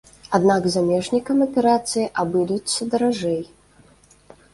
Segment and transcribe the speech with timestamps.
[0.35, 3.39] Аднак замежнікам аперацыі абыдуцца даражэй.